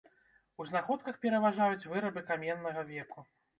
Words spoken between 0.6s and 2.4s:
У знаходках пераважаюць вырабы